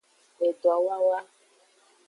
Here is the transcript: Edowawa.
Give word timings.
Edowawa. 0.47 1.19